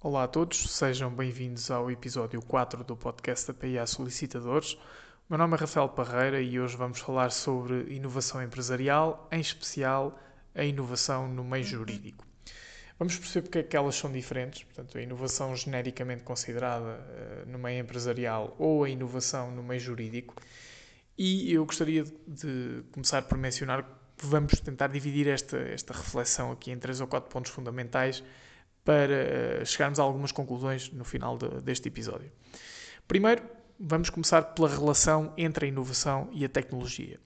Olá 0.00 0.22
a 0.22 0.28
todos, 0.28 0.58
sejam 0.70 1.10
bem-vindos 1.10 1.72
ao 1.72 1.90
episódio 1.90 2.40
4 2.40 2.84
do 2.84 2.96
podcast 2.96 3.48
da 3.48 3.52
PIA 3.52 3.84
Solicitadores. 3.84 4.74
O 4.74 4.78
meu 5.30 5.38
nome 5.38 5.56
é 5.56 5.58
Rafael 5.58 5.88
Parreira 5.88 6.40
e 6.40 6.60
hoje 6.60 6.76
vamos 6.76 7.00
falar 7.00 7.32
sobre 7.32 7.92
inovação 7.92 8.40
empresarial, 8.40 9.28
em 9.32 9.40
especial 9.40 10.16
a 10.54 10.62
inovação 10.62 11.26
no 11.26 11.42
meio 11.42 11.64
jurídico. 11.64 12.24
Vamos 12.96 13.16
perceber 13.16 13.42
porque 13.42 13.58
é 13.58 13.62
que 13.64 13.76
elas 13.76 13.96
são 13.96 14.12
diferentes, 14.12 14.62
portanto, 14.62 14.96
a 14.96 15.02
inovação 15.02 15.56
genericamente 15.56 16.22
considerada 16.22 16.84
uh, 16.84 17.50
no 17.50 17.58
meio 17.58 17.80
empresarial 17.80 18.54
ou 18.56 18.84
a 18.84 18.88
inovação 18.88 19.50
no 19.50 19.64
meio 19.64 19.80
jurídico. 19.80 20.32
E 21.18 21.52
eu 21.52 21.66
gostaria 21.66 22.04
de 22.24 22.84
começar 22.92 23.22
por 23.22 23.36
mencionar 23.36 23.82
que 24.16 24.24
vamos 24.24 24.60
tentar 24.60 24.86
dividir 24.86 25.26
esta, 25.26 25.58
esta 25.58 25.92
reflexão 25.92 26.52
aqui 26.52 26.70
em 26.70 26.78
três 26.78 27.00
ou 27.00 27.08
quatro 27.08 27.28
pontos 27.28 27.50
fundamentais 27.50 28.22
para 28.88 29.60
uh, 29.60 29.66
chegarmos 29.66 30.00
a 30.00 30.02
algumas 30.02 30.32
conclusões 30.32 30.90
no 30.90 31.04
final 31.04 31.36
de, 31.36 31.46
deste 31.60 31.88
episódio. 31.88 32.32
Primeiro, 33.06 33.42
vamos 33.78 34.08
começar 34.08 34.40
pela 34.40 34.66
relação 34.66 35.30
entre 35.36 35.66
a 35.66 35.68
inovação 35.68 36.30
e 36.32 36.42
a 36.42 36.48
tecnologia. 36.48 37.20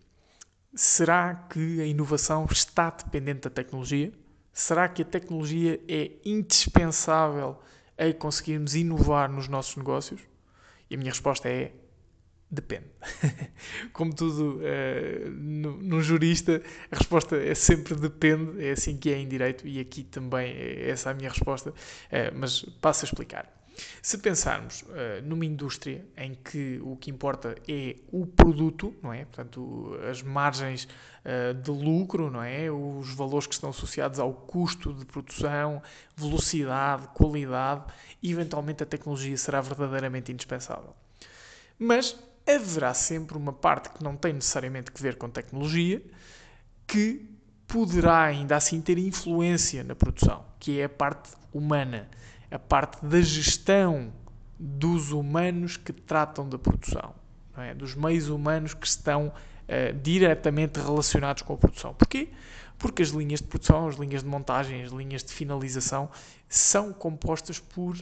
Será 0.74 1.36
que 1.48 1.80
a 1.80 1.86
inovação 1.86 2.48
está 2.50 2.90
dependente 2.90 3.42
da 3.42 3.50
tecnologia? 3.50 4.12
Será 4.52 4.88
que 4.88 5.02
a 5.02 5.04
tecnologia 5.04 5.80
é 5.86 6.10
indispensável 6.24 7.60
a 7.96 8.12
conseguirmos 8.12 8.74
inovar 8.74 9.30
nos 9.30 9.46
nossos 9.46 9.76
negócios? 9.76 10.20
E 10.90 10.96
a 10.96 10.98
minha 10.98 11.12
resposta 11.12 11.48
é 11.48 11.70
depende. 12.52 12.86
Como 13.94 14.14
tudo 14.14 14.58
uh, 14.58 15.30
no, 15.30 16.02
jurista, 16.02 16.62
a 16.90 16.96
resposta 16.96 17.36
é 17.36 17.54
sempre 17.54 17.94
depende, 17.94 18.62
é 18.62 18.72
assim 18.72 18.96
que 18.96 19.10
é 19.10 19.18
em 19.18 19.26
direito, 19.26 19.66
e 19.66 19.80
aqui 19.80 20.04
também 20.04 20.52
é 20.52 20.90
essa 20.90 21.10
a 21.10 21.14
minha 21.14 21.30
resposta, 21.30 21.70
uh, 21.70 21.74
mas 22.34 22.62
passo 22.80 23.04
a 23.04 23.06
explicar. 23.06 23.62
Se 24.02 24.18
pensarmos 24.18 24.82
uh, 24.82 25.22
numa 25.24 25.46
indústria 25.46 26.04
em 26.14 26.34
que 26.34 26.78
o 26.82 26.94
que 26.94 27.10
importa 27.10 27.54
é 27.66 27.96
o 28.12 28.26
produto, 28.26 28.94
não 29.02 29.14
é? 29.14 29.24
Portanto, 29.24 29.98
as 30.10 30.22
margens 30.22 30.86
uh, 31.24 31.54
de 31.54 31.70
lucro, 31.70 32.30
não 32.30 32.42
é? 32.42 32.70
Os 32.70 33.14
valores 33.14 33.46
que 33.46 33.54
estão 33.54 33.70
associados 33.70 34.18
ao 34.18 34.34
custo 34.34 34.92
de 34.92 35.06
produção, 35.06 35.82
velocidade, 36.14 37.08
qualidade, 37.14 37.84
eventualmente 38.22 38.82
a 38.82 38.86
tecnologia 38.86 39.38
será 39.38 39.62
verdadeiramente 39.62 40.30
indispensável. 40.30 40.94
Mas 41.78 42.16
haverá 42.46 42.94
sempre 42.94 43.36
uma 43.36 43.52
parte 43.52 43.90
que 43.90 44.02
não 44.02 44.16
tem 44.16 44.32
necessariamente 44.32 44.90
que 44.90 45.02
ver 45.02 45.16
com 45.16 45.28
tecnologia, 45.28 46.02
que 46.86 47.28
poderá 47.66 48.24
ainda 48.24 48.56
assim 48.56 48.80
ter 48.80 48.98
influência 48.98 49.82
na 49.84 49.94
produção, 49.94 50.44
que 50.58 50.80
é 50.80 50.84
a 50.84 50.88
parte 50.88 51.30
humana 51.52 52.08
a 52.52 52.58
parte 52.58 53.04
da 53.04 53.20
gestão 53.22 54.12
dos 54.58 55.10
humanos 55.10 55.76
que 55.78 55.92
tratam 55.92 56.46
da 56.48 56.58
produção, 56.58 57.14
é? 57.56 57.74
dos 57.74 57.94
meios 57.94 58.28
humanos 58.28 58.74
que 58.74 58.86
estão 58.86 59.28
uh, 59.28 59.98
diretamente 60.02 60.78
relacionados 60.78 61.42
com 61.42 61.54
a 61.54 61.56
produção. 61.56 61.94
Porquê? 61.94 62.28
Porque 62.78 63.02
as 63.02 63.08
linhas 63.08 63.40
de 63.40 63.46
produção, 63.46 63.88
as 63.88 63.96
linhas 63.96 64.22
de 64.22 64.28
montagem, 64.28 64.82
as 64.82 64.92
linhas 64.92 65.24
de 65.24 65.32
finalização 65.32 66.10
são 66.46 66.92
compostas 66.92 67.58
por 67.58 67.96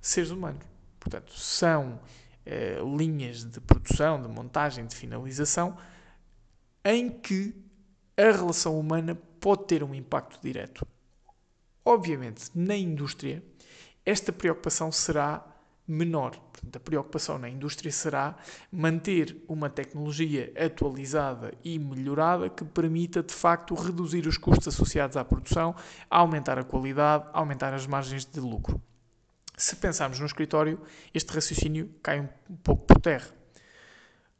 seres 0.00 0.30
humanos. 0.30 0.64
Portanto, 0.98 1.32
são 1.34 2.00
uh, 2.50 2.96
linhas 2.96 3.44
de 3.44 3.60
produção, 3.60 4.20
de 4.20 4.28
montagem, 4.28 4.86
de 4.86 4.94
finalização 4.96 5.76
em 6.84 7.10
que 7.10 7.54
a 8.16 8.30
relação 8.30 8.78
humana 8.78 9.14
pode 9.40 9.64
ter 9.64 9.82
um 9.82 9.94
impacto 9.94 10.38
direto. 10.42 10.86
Obviamente, 11.84 12.50
na 12.54 12.76
indústria, 12.76 13.42
esta 14.04 14.32
preocupação 14.32 14.92
será 14.92 15.44
menor. 15.86 16.36
Portanto, 16.36 16.76
a 16.76 16.80
preocupação 16.80 17.38
na 17.38 17.48
indústria 17.48 17.90
será 17.90 18.36
manter 18.70 19.42
uma 19.48 19.68
tecnologia 19.68 20.52
atualizada 20.56 21.52
e 21.64 21.78
melhorada 21.78 22.48
que 22.48 22.64
permita, 22.64 23.22
de 23.22 23.34
facto, 23.34 23.74
reduzir 23.74 24.26
os 24.26 24.38
custos 24.38 24.68
associados 24.68 25.16
à 25.16 25.24
produção, 25.24 25.74
aumentar 26.08 26.58
a 26.58 26.64
qualidade, 26.64 27.26
aumentar 27.32 27.74
as 27.74 27.86
margens 27.86 28.24
de 28.24 28.38
lucro. 28.38 28.80
Se 29.60 29.76
pensarmos 29.76 30.18
no 30.18 30.24
escritório, 30.24 30.80
este 31.12 31.34
raciocínio 31.34 31.94
cai 32.02 32.18
um 32.18 32.56
pouco 32.64 32.86
por 32.86 32.98
terra. 32.98 33.28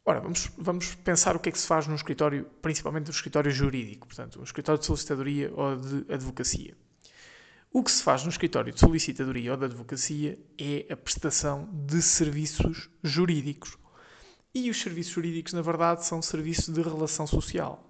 Ora, 0.02 0.18
vamos, 0.18 0.50
vamos 0.56 0.94
pensar 0.94 1.36
o 1.36 1.38
que 1.38 1.50
é 1.50 1.52
que 1.52 1.58
se 1.58 1.66
faz 1.66 1.86
no 1.86 1.94
escritório, 1.94 2.46
principalmente 2.62 3.08
no 3.08 3.12
escritório 3.12 3.50
jurídico, 3.50 4.06
portanto, 4.06 4.40
um 4.40 4.42
escritório 4.42 4.80
de 4.80 4.86
solicitadoria 4.86 5.52
ou 5.54 5.76
de 5.76 6.10
advocacia. 6.10 6.74
O 7.70 7.84
que 7.84 7.92
se 7.92 8.02
faz 8.02 8.24
no 8.24 8.30
escritório 8.30 8.72
de 8.72 8.80
solicitadoria 8.80 9.50
ou 9.50 9.58
de 9.58 9.66
advocacia 9.66 10.38
é 10.58 10.90
a 10.90 10.96
prestação 10.96 11.68
de 11.70 12.00
serviços 12.00 12.88
jurídicos. 13.04 13.76
E 14.54 14.70
os 14.70 14.80
serviços 14.80 15.12
jurídicos, 15.12 15.52
na 15.52 15.60
verdade, 15.60 16.02
são 16.02 16.22
serviços 16.22 16.72
de 16.72 16.80
relação 16.80 17.26
social. 17.26 17.86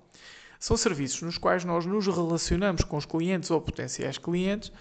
São 0.58 0.76
serviços 0.76 1.22
nos 1.22 1.38
quais 1.38 1.64
nós 1.64 1.86
nos 1.86 2.08
relacionamos 2.08 2.82
com 2.82 2.96
os 2.96 3.06
clientes 3.06 3.52
ou 3.52 3.60
potenciais 3.60 4.18
clientes, 4.18 4.72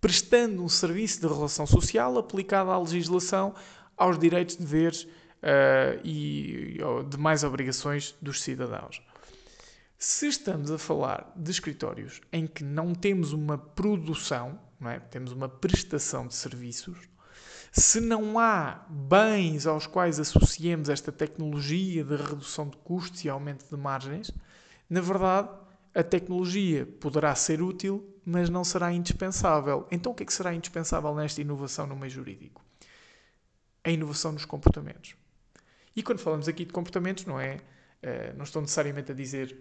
prestando 0.00 0.62
um 0.62 0.68
serviço 0.68 1.20
de 1.20 1.26
relação 1.26 1.66
social 1.66 2.16
aplicado 2.18 2.70
à 2.70 2.78
legislação, 2.78 3.54
aos 3.96 4.18
direitos, 4.18 4.56
deveres 4.56 5.02
uh, 5.02 6.00
e 6.04 6.78
demais 7.08 7.44
obrigações 7.44 8.14
dos 8.20 8.42
cidadãos. 8.42 9.02
Se 9.98 10.28
estamos 10.28 10.70
a 10.70 10.78
falar 10.78 11.32
de 11.34 11.50
escritórios 11.50 12.20
em 12.32 12.46
que 12.46 12.62
não 12.62 12.94
temos 12.94 13.32
uma 13.32 13.58
produção, 13.58 14.58
não 14.78 14.90
é? 14.90 15.00
temos 15.00 15.32
uma 15.32 15.48
prestação 15.48 16.26
de 16.26 16.34
serviços, 16.34 16.98
se 17.72 18.00
não 18.00 18.38
há 18.38 18.86
bens 18.88 19.66
aos 19.66 19.86
quais 19.86 20.18
associemos 20.20 20.88
esta 20.88 21.12
tecnologia 21.12 22.04
de 22.04 22.16
redução 22.16 22.68
de 22.68 22.76
custos 22.78 23.24
e 23.24 23.28
aumento 23.28 23.68
de 23.68 23.76
margens, 23.76 24.30
na 24.88 25.00
verdade, 25.00 25.50
a 25.94 26.02
tecnologia 26.02 26.86
poderá 26.86 27.34
ser 27.34 27.62
útil, 27.62 28.14
mas 28.24 28.48
não 28.48 28.64
será 28.64 28.92
indispensável. 28.92 29.86
Então, 29.90 30.12
o 30.12 30.14
que 30.14 30.22
é 30.22 30.26
que 30.26 30.32
será 30.32 30.54
indispensável 30.54 31.14
nesta 31.14 31.40
inovação 31.40 31.86
no 31.86 31.96
meio 31.96 32.10
jurídico? 32.10 32.64
A 33.82 33.90
inovação 33.90 34.32
nos 34.32 34.44
comportamentos. 34.44 35.14
E 35.96 36.02
quando 36.02 36.18
falamos 36.18 36.46
aqui 36.46 36.64
de 36.64 36.72
comportamentos, 36.72 37.24
não 37.24 37.40
é? 37.40 37.60
Eh, 38.02 38.32
não 38.36 38.44
estou 38.44 38.62
necessariamente 38.62 39.10
a 39.10 39.14
dizer 39.14 39.56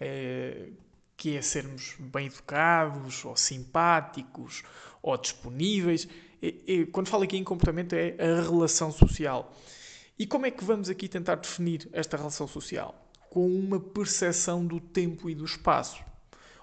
é, 0.00 0.70
que 1.16 1.36
é 1.36 1.42
sermos 1.42 1.94
bem 1.98 2.26
educados, 2.26 3.24
ou 3.24 3.36
simpáticos, 3.36 4.62
ou 5.00 5.16
disponíveis. 5.16 6.08
Quando 6.90 7.08
falo 7.08 7.22
aqui 7.22 7.36
em 7.36 7.44
comportamento, 7.44 7.92
é 7.92 8.16
a 8.18 8.42
relação 8.42 8.90
social. 8.90 9.54
E 10.18 10.26
como 10.26 10.46
é 10.46 10.50
que 10.50 10.64
vamos 10.64 10.88
aqui 10.88 11.08
tentar 11.08 11.36
definir 11.36 11.88
esta 11.92 12.16
relação 12.16 12.48
social? 12.48 13.01
Com 13.32 13.46
uma 13.46 13.80
percepção 13.80 14.66
do 14.66 14.78
tempo 14.78 15.30
e 15.30 15.34
do 15.34 15.46
espaço. 15.46 16.04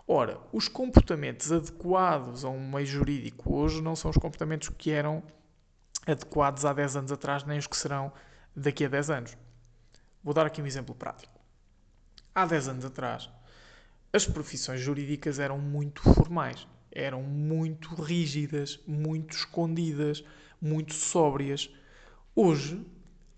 Ora, 0.07 0.40
os 0.53 0.68
comportamentos 0.68 1.52
adequados 1.52 2.46
a 2.46 2.50
um 2.50 2.69
meio 2.72 2.85
jurídico 2.85 3.56
hoje 3.56 3.81
não 3.81 3.96
são 3.96 4.12
os 4.12 4.18
comportamentos 4.18 4.69
que 4.69 4.91
eram 4.91 5.24
adequados 6.06 6.66
há 6.66 6.74
10 6.74 6.96
anos 6.97 7.12
atrás, 7.12 7.44
nem 7.44 7.57
os 7.57 7.66
que 7.66 7.75
serão 7.75 8.12
daqui 8.56 8.85
a 8.85 8.88
10 8.88 9.09
anos. 9.09 9.38
Vou 10.24 10.34
dar 10.34 10.46
aqui 10.46 10.62
um 10.62 10.68
exemplo 10.68 10.94
prático 10.94 11.40
há 12.35 12.46
10 12.46 12.68
anos 12.68 12.86
atrás, 12.86 13.30
as 14.13 14.25
profissões 14.25 14.80
jurídicas 14.80 15.40
eram 15.40 15.57
muito 15.57 16.01
formais, 16.01 16.68
eram 16.91 17.22
muito 17.22 17.94
rígidas, 17.96 18.80
muito 18.88 19.36
escondidas, 19.36 20.24
muito 20.62 20.94
sóbrias. 20.94 21.69
Hoje, 22.36 22.86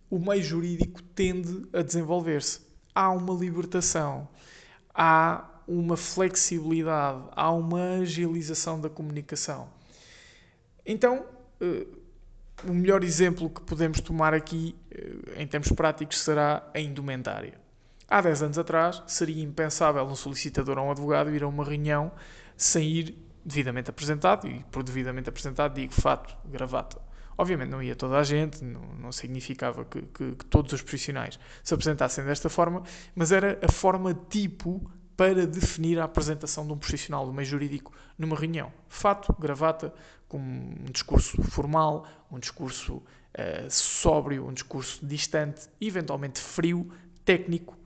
o 0.10 0.20
meio 0.20 0.44
jurídico 0.44 1.02
tende 1.02 1.68
a 1.74 1.82
desenvolver-se. 1.82 2.71
Há 2.94 3.12
uma 3.12 3.34
libertação, 3.34 4.28
há 4.94 5.46
uma 5.68 5.96
flexibilidade, 5.96 7.24
há 7.32 7.52
uma 7.52 8.00
agilização 8.02 8.80
da 8.80 8.90
comunicação. 8.90 9.70
Então, 10.86 11.26
eh, 11.62 11.88
o 12.64 12.74
melhor 12.74 13.04
exemplo 13.04 13.50
que 13.50 13.62
podemos 13.62 14.02
tomar 14.02 14.34
aqui, 14.34 14.76
eh, 14.92 15.42
em 15.42 15.48
termos 15.48 15.72
práticos, 15.72 16.20
será 16.20 16.64
a 16.74 16.80
indumentária. 16.80 17.54
Há 18.08 18.22
10 18.22 18.44
anos 18.44 18.58
atrás, 18.58 19.02
seria 19.08 19.42
impensável 19.42 20.04
um 20.04 20.16
solicitador 20.16 20.78
ou 20.78 20.88
um 20.88 20.92
advogado 20.92 21.34
ir 21.34 21.44
a 21.44 21.48
uma 21.48 21.64
reunião 21.64 22.12
sem 22.58 22.90
ir 22.90 23.18
devidamente 23.44 23.90
apresentado, 23.90 24.48
e 24.48 24.64
por 24.72 24.84
devidamente 24.84 25.30
apresentado 25.30 25.74
digo 25.74 25.94
fato, 25.94 26.36
gravata. 26.46 27.11
Obviamente 27.38 27.70
não 27.70 27.82
ia 27.82 27.96
toda 27.96 28.18
a 28.18 28.24
gente, 28.24 28.64
não, 28.64 28.82
não 28.96 29.12
significava 29.12 29.86
que, 29.86 30.02
que, 30.02 30.36
que, 30.36 30.46
todos 30.46 30.74
os 30.74 30.82
profissionais 30.82 31.40
se 31.64 31.74
apresentassem 31.74 32.24
desta 32.24 32.50
forma, 32.50 32.84
mas 33.16 33.32
era 33.32 33.60
a 33.62 33.72
forma 33.72 34.14
tipo 34.14 34.92
para 35.16 35.46
definir 35.46 36.00
a 36.00 36.06
apresentação 36.06 36.66
de 36.66 36.74
um 36.74 36.78
profissional 36.78 37.26
do 37.26 37.34
meio 37.34 37.48
jurídico 37.48 37.94
numa 38.18 38.36
reunião. 38.36 38.72
Fato, 38.88 39.34
gravata, 39.40 39.94
com 40.28 40.38
um 40.38 40.92
discurso 40.92 41.42
formal, 41.44 42.08
um 42.32 42.40
discurso 42.40 42.96
uh, 42.96 43.70
sóbrio, 43.70 44.48
um 44.48 44.54
discurso 44.54 45.06
distante, 45.06 45.68
eventualmente 45.80 46.40
frio, 46.40 46.92
técnico, 47.24 47.78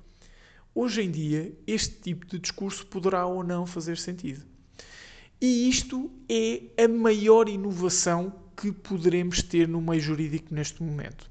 Hoje 0.78 1.04
em 1.04 1.10
dia, 1.10 1.58
este 1.66 1.96
tipo 2.02 2.26
de 2.26 2.38
discurso 2.38 2.86
poderá 2.88 3.26
ou 3.26 3.42
não 3.46 3.66
fazer 3.66 3.98
sentido. 3.98 4.46
E 5.40 5.70
isto 5.70 6.12
é 6.28 6.84
a 6.84 6.86
maior 6.90 7.48
inovação 7.48 8.34
que 8.56 8.72
poderemos 8.72 9.42
ter 9.42 9.68
no 9.68 9.82
meio 9.82 10.02
jurídico 10.02 10.54
neste 10.54 10.82
momento. 10.82 11.30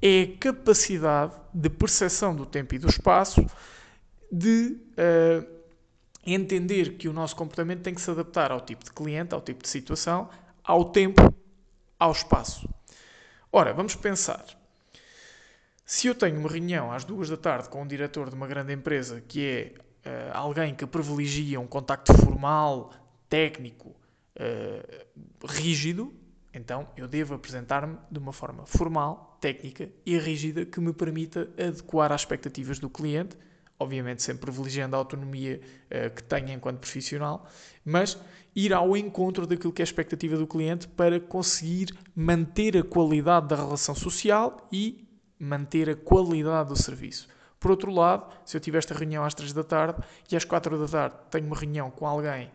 É 0.00 0.22
a 0.22 0.38
capacidade 0.38 1.32
de 1.52 1.70
percepção 1.70 2.34
do 2.34 2.44
tempo 2.44 2.74
e 2.74 2.78
do 2.78 2.88
espaço, 2.88 3.44
de 4.30 4.76
uh, 4.98 5.46
entender 6.26 6.96
que 6.96 7.08
o 7.08 7.12
nosso 7.12 7.36
comportamento 7.36 7.82
tem 7.82 7.94
que 7.94 8.00
se 8.00 8.10
adaptar 8.10 8.50
ao 8.50 8.60
tipo 8.60 8.84
de 8.84 8.92
cliente, 8.92 9.34
ao 9.34 9.40
tipo 9.40 9.62
de 9.62 9.68
situação, 9.68 10.28
ao 10.62 10.86
tempo, 10.86 11.22
ao 11.98 12.12
espaço. 12.12 12.68
Ora, 13.52 13.72
vamos 13.72 13.94
pensar. 13.94 14.44
Se 15.84 16.06
eu 16.06 16.14
tenho 16.14 16.38
uma 16.38 16.48
reunião 16.48 16.90
às 16.90 17.04
duas 17.04 17.28
da 17.28 17.36
tarde 17.36 17.68
com 17.68 17.82
um 17.82 17.86
diretor 17.86 18.30
de 18.30 18.34
uma 18.34 18.46
grande 18.46 18.72
empresa 18.72 19.20
que 19.20 19.74
é 20.04 20.08
uh, 20.08 20.30
alguém 20.32 20.74
que 20.74 20.86
privilegia 20.86 21.60
um 21.60 21.66
contacto 21.66 22.12
formal, 22.14 22.92
técnico, 23.28 23.90
uh, 23.90 25.46
rígido, 25.46 26.12
então 26.54 26.88
eu 26.96 27.08
devo 27.08 27.34
apresentar-me 27.34 27.98
de 28.10 28.18
uma 28.18 28.32
forma 28.32 28.64
formal, 28.64 29.36
técnica 29.40 29.88
e 30.06 30.16
rígida 30.16 30.64
que 30.64 30.80
me 30.80 30.92
permita 30.92 31.48
adequar 31.58 32.12
às 32.12 32.20
expectativas 32.20 32.78
do 32.78 32.88
cliente, 32.88 33.36
obviamente 33.78 34.22
sempre 34.22 34.42
privilegiando 34.42 34.94
a 34.94 34.98
autonomia 34.98 35.60
uh, 35.86 36.14
que 36.14 36.22
tenho 36.22 36.50
enquanto 36.50 36.78
profissional, 36.78 37.46
mas 37.84 38.16
ir 38.54 38.72
ao 38.72 38.96
encontro 38.96 39.46
daquilo 39.46 39.72
que 39.72 39.82
é 39.82 39.84
a 39.84 39.84
expectativa 39.84 40.36
do 40.36 40.46
cliente 40.46 40.86
para 40.86 41.18
conseguir 41.18 41.92
manter 42.14 42.76
a 42.76 42.84
qualidade 42.84 43.48
da 43.48 43.56
relação 43.56 43.94
social 43.94 44.68
e 44.72 45.06
manter 45.38 45.90
a 45.90 45.96
qualidade 45.96 46.68
do 46.68 46.76
serviço. 46.80 47.28
Por 47.58 47.70
outro 47.70 47.90
lado, 47.90 48.32
se 48.44 48.56
eu 48.56 48.60
tiver 48.60 48.78
esta 48.78 48.94
reunião 48.94 49.24
às 49.24 49.34
3 49.34 49.52
da 49.52 49.64
tarde 49.64 49.98
e 50.30 50.36
às 50.36 50.44
4 50.44 50.78
da 50.78 50.86
tarde 50.86 51.16
tenho 51.30 51.46
uma 51.46 51.56
reunião 51.56 51.90
com 51.90 52.06
alguém 52.06 52.50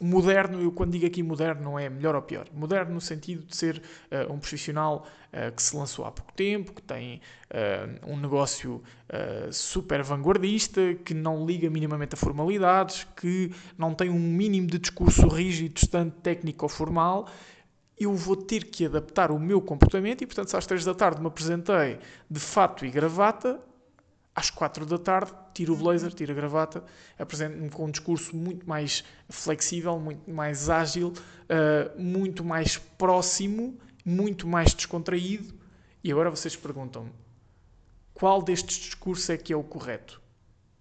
moderno, 0.00 0.60
eu 0.62 0.70
quando 0.70 0.92
digo 0.92 1.06
aqui 1.06 1.22
moderno 1.22 1.62
não 1.62 1.78
é 1.78 1.88
melhor 1.88 2.14
ou 2.14 2.22
pior, 2.22 2.46
moderno 2.52 2.94
no 2.94 3.00
sentido 3.00 3.44
de 3.44 3.56
ser 3.56 3.82
uh, 4.10 4.32
um 4.32 4.38
profissional 4.38 5.06
uh, 5.32 5.54
que 5.54 5.62
se 5.62 5.76
lançou 5.76 6.04
há 6.04 6.12
pouco 6.12 6.32
tempo, 6.32 6.72
que 6.72 6.82
tem 6.82 7.20
uh, 7.50 8.12
um 8.12 8.16
negócio 8.16 8.82
super 9.50 10.02
vanguardista, 10.02 10.94
que 11.02 11.14
não 11.14 11.46
liga 11.46 11.70
minimamente 11.70 12.14
a 12.14 12.16
formalidades, 12.18 13.06
que 13.16 13.50
não 13.78 13.94
tem 13.94 14.10
um 14.10 14.18
mínimo 14.18 14.66
de 14.66 14.78
discurso 14.78 15.26
rígido, 15.28 15.72
distante, 15.72 16.14
técnico 16.22 16.66
ou 16.66 16.68
formal, 16.68 17.26
eu 17.98 18.14
vou 18.14 18.36
ter 18.36 18.64
que 18.64 18.84
adaptar 18.84 19.30
o 19.30 19.38
meu 19.38 19.62
comportamento 19.62 20.22
e, 20.22 20.26
portanto, 20.26 20.50
se 20.50 20.56
às 20.58 20.66
três 20.66 20.84
da 20.84 20.94
tarde 20.94 21.22
me 21.22 21.26
apresentei 21.26 21.98
de 22.30 22.38
fato 22.38 22.84
e 22.84 22.90
gravata, 22.90 23.58
às 24.38 24.50
quatro 24.50 24.86
da 24.86 24.98
tarde, 24.98 25.32
tiro 25.52 25.74
o 25.74 25.76
blazer, 25.76 26.12
tiro 26.12 26.30
a 26.30 26.34
gravata, 26.34 26.84
apresento-me 27.18 27.68
com 27.68 27.86
um 27.86 27.90
discurso 27.90 28.36
muito 28.36 28.68
mais 28.68 29.02
flexível, 29.28 29.98
muito 29.98 30.30
mais 30.30 30.70
ágil, 30.70 31.08
uh, 31.08 32.00
muito 32.00 32.44
mais 32.44 32.78
próximo, 32.78 33.76
muito 34.04 34.46
mais 34.46 34.72
descontraído. 34.74 35.52
E 36.04 36.12
agora 36.12 36.30
vocês 36.30 36.54
perguntam-me 36.54 37.10
qual 38.14 38.40
destes 38.40 38.76
discursos 38.76 39.28
é 39.28 39.36
que 39.36 39.52
é 39.52 39.56
o 39.56 39.64
correto 39.64 40.20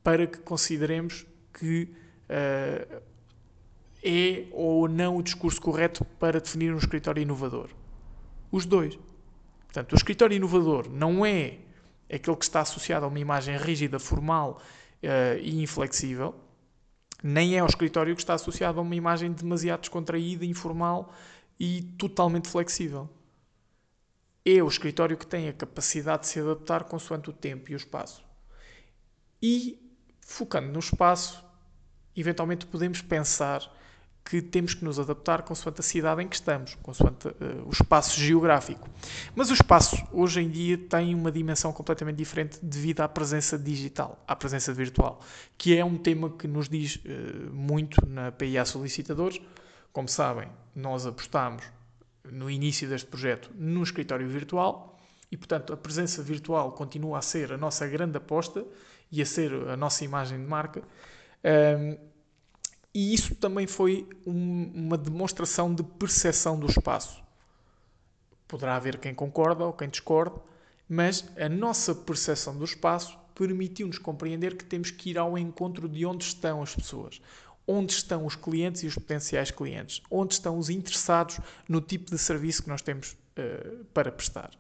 para 0.04 0.28
que 0.28 0.38
consideremos 0.38 1.26
que 1.52 1.92
uh, 2.30 3.02
é 4.04 4.46
ou 4.52 4.88
não 4.88 5.18
o 5.18 5.24
discurso 5.24 5.60
correto 5.60 6.06
para 6.20 6.40
definir 6.40 6.72
um 6.72 6.78
escritório 6.78 7.22
inovador? 7.22 7.70
Os 8.52 8.68
dois. 8.68 8.98
Portanto, 9.66 9.94
o 9.94 9.96
escritório 9.96 10.36
inovador 10.36 10.88
não 10.90 11.26
é 11.26 11.58
aquele 12.12 12.36
que 12.36 12.44
está 12.44 12.62
associado 12.62 13.06
a 13.06 13.10
uma 13.10 13.20
imagem 13.20 13.58
rígida, 13.58 14.00
formal 14.00 14.62
uh, 15.04 15.38
e 15.42 15.62
inflexível, 15.62 16.36
nem 17.24 17.58
é 17.58 17.64
o 17.64 17.66
escritório 17.66 18.16
que 18.16 18.22
está 18.22 18.36
associado 18.36 18.80
a 18.80 18.82
uma 18.82 18.96
imagem 18.96 19.32
demasiado 19.32 19.82
descontraída, 19.82 20.46
informal 20.46 21.14
e 21.60 21.82
totalmente 21.98 22.48
flexível. 22.48 23.10
É 24.46 24.64
o 24.64 24.68
escritório 24.68 25.18
que 25.18 25.28
tem 25.28 25.50
a 25.50 25.54
capacidade 25.54 26.24
de 26.24 26.28
se 26.30 26.40
adaptar 26.40 26.84
consoante 26.86 27.30
o 27.30 27.34
tempo 27.34 27.72
e 27.72 27.74
o 27.74 27.78
espaço. 27.78 28.24
E, 29.42 29.94
focando 30.22 30.72
no 30.72 30.80
espaço, 30.80 31.44
eventualmente 32.16 32.66
podemos 32.66 33.02
pensar 33.02 33.62
que 34.28 34.42
temos 34.42 34.74
que 34.74 34.84
nos 34.84 35.00
adaptar 35.00 35.42
consoante 35.44 35.80
a 35.80 35.84
cidade 35.84 36.22
em 36.22 36.28
que 36.28 36.36
estamos, 36.36 36.76
consoante 36.76 37.30
uh, 37.30 37.34
o 37.66 37.70
espaço 37.72 38.20
geográfico. 38.20 38.90
Mas 39.34 39.50
o 39.50 39.54
espaço, 39.54 39.96
hoje 40.12 40.42
em 40.42 40.50
dia, 40.50 40.78
tem 40.78 41.16
uma 41.16 41.32
dimensão 41.32 41.72
completamente 41.72 42.18
diferente 42.18 42.60
devido 42.62 43.00
à 43.02 43.08
presença 43.08 43.58
digital, 43.58 44.22
à 44.28 44.36
presença 44.36 44.74
virtual, 44.74 45.22
que 45.58 45.78
é 45.78 45.86
um 45.86 45.98
tema 45.98 46.30
que 46.30 46.46
nos 46.46 46.68
diz 46.68 46.98
uh, 46.98 47.54
muito 47.54 48.06
na 48.06 48.32
PIA 48.32 48.66
Solicitadores. 48.66 49.40
Como 49.94 50.10
sabem, 50.10 50.50
nós 50.76 51.06
apostamos 51.06 51.64
no 52.30 52.50
início 52.50 52.90
deste 52.90 53.08
projeto 53.08 53.50
no 53.56 53.82
escritório 53.82 54.28
virtual 54.28 55.00
e, 55.32 55.38
portanto, 55.38 55.72
a 55.72 55.78
presença 55.78 56.22
virtual 56.22 56.74
continua 56.74 57.20
a 57.20 57.22
ser 57.22 57.54
a 57.54 57.58
nossa 57.58 57.88
grande 57.88 58.18
aposta 58.18 58.66
e 59.10 59.22
a 59.22 59.26
ser 59.26 59.54
a 59.70 59.78
nossa 59.78 60.04
imagem 60.04 60.38
de 60.38 60.46
marca. 60.46 60.84
E 62.94 63.14
isso 63.14 63.36
também 63.36 63.68
foi 63.68 64.08
um, 64.26 64.72
uma 64.74 64.98
demonstração 64.98 65.74
de 65.74 65.84
percepção 65.84 66.60
do 66.60 66.68
espaço. 66.68 67.24
Poderá 68.48 68.76
haver 68.76 68.98
quem 68.98 69.14
concorda 69.14 69.66
ou 69.66 69.74
quem 69.74 69.90
discorde, 69.90 70.36
mas 70.88 71.26
a 71.38 71.50
nossa 71.50 71.94
percepção 71.94 72.58
do 72.58 72.64
espaço 72.64 73.18
permitiu-nos 73.36 74.00
compreender 74.00 74.56
que 74.56 74.66
temos 74.66 74.90
que 74.90 75.12
ir 75.12 75.18
ao 75.18 75.38
encontro 75.38 75.88
de 75.88 76.06
onde 76.06 76.24
estão 76.24 76.62
as 76.62 76.76
pessoas, 76.76 77.22
onde 77.68 77.94
estão 77.94 78.26
os 78.26 78.36
clientes 78.36 78.82
e 78.84 78.88
os 78.88 78.96
potenciais 78.96 79.52
clientes, 79.52 80.02
onde 80.10 80.34
estão 80.34 80.58
os 80.58 80.70
interessados 80.70 81.40
no 81.68 81.82
tipo 81.82 82.10
de 82.10 82.18
serviço 82.18 82.64
que 82.64 82.70
nós 82.70 82.82
temos 82.82 83.12
uh, 83.12 83.86
para 83.94 84.12
prestar. 84.12 84.52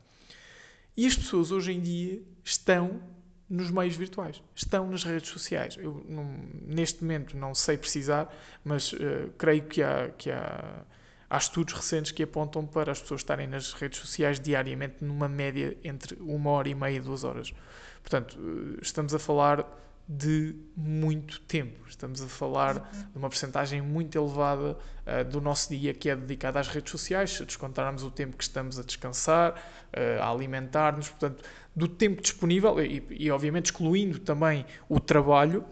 E 0.95 1.05
as 1.07 1.15
pessoas 1.15 1.51
hoje 1.51 1.71
em 1.71 1.81
dia 1.81 2.21
estão 2.43 3.01
nos 3.49 3.71
meios 3.71 3.95
virtuais, 3.95 4.41
estão 4.55 4.89
nas 4.89 5.03
redes 5.03 5.29
sociais. 5.29 5.77
Eu, 5.77 6.05
não, 6.07 6.25
neste 6.65 7.01
momento, 7.01 7.37
não 7.37 7.55
sei 7.55 7.77
precisar, 7.77 8.33
mas 8.63 8.91
uh, 8.93 9.29
creio 9.37 9.63
que, 9.63 9.81
há, 9.81 10.09
que 10.17 10.29
há, 10.29 10.83
há 11.29 11.37
estudos 11.37 11.73
recentes 11.73 12.11
que 12.11 12.23
apontam 12.23 12.65
para 12.65 12.91
as 12.91 13.01
pessoas 13.01 13.21
estarem 13.21 13.47
nas 13.47 13.73
redes 13.73 13.99
sociais 13.99 14.39
diariamente 14.39 14.95
numa 15.01 15.29
média 15.29 15.77
entre 15.83 16.17
uma 16.19 16.49
hora 16.51 16.67
e 16.67 16.75
meia 16.75 16.97
e 16.97 16.99
duas 16.99 17.23
horas. 17.23 17.53
Portanto, 18.01 18.37
uh, 18.37 18.77
estamos 18.81 19.13
a 19.13 19.19
falar 19.19 19.65
de 20.07 20.55
muito 20.75 21.41
tempo. 21.41 21.87
Estamos 21.89 22.21
a 22.21 22.27
falar 22.27 22.79
de 23.11 23.17
uma 23.17 23.27
porcentagem 23.27 23.81
muito 23.81 24.17
elevada 24.17 24.77
uh, 25.05 25.29
do 25.29 25.41
nosso 25.41 25.69
dia 25.69 25.93
que 25.93 26.09
é 26.09 26.15
dedicada 26.15 26.59
às 26.59 26.67
redes 26.67 26.91
sociais, 26.91 27.31
se 27.31 27.43
descontarmos 27.43 28.03
o 28.03 28.11
tempo 28.11 28.37
que 28.37 28.43
estamos 28.43 28.79
a 28.79 28.83
descansar, 28.83 29.53
uh, 29.53 30.21
a 30.21 30.31
alimentar-nos, 30.31 31.09
portanto, 31.09 31.43
do 31.75 31.87
tempo 31.87 32.21
disponível, 32.21 32.81
e, 32.81 33.05
e, 33.09 33.29
obviamente 33.29 33.65
excluindo 33.65 34.19
também 34.19 34.65
o 34.87 34.99
trabalho, 34.99 35.65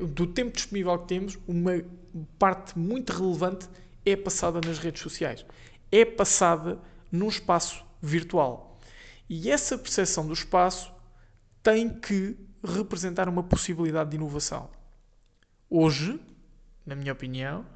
uh, 0.00 0.06
do 0.06 0.26
tempo 0.26 0.52
disponível 0.52 0.98
que 0.98 1.06
temos, 1.06 1.38
uma 1.46 1.80
parte 2.38 2.76
muito 2.76 3.12
relevante 3.12 3.68
é 4.04 4.16
passada 4.16 4.60
nas 4.66 4.78
redes 4.78 5.02
sociais. 5.02 5.46
É 5.92 6.04
passada 6.04 6.80
num 7.12 7.28
espaço 7.28 7.84
virtual. 8.02 8.78
E 9.28 9.50
essa 9.50 9.78
percepção 9.78 10.26
do 10.26 10.32
espaço 10.32 10.92
tem 11.62 11.88
que 11.88 12.36
representar 12.66 13.28
uma 13.28 13.42
possibilidade 13.42 14.10
de 14.10 14.16
inovação. 14.16 14.70
Hoje, 15.68 16.20
na 16.84 16.94
minha 16.94 17.12
opinião, 17.12 17.66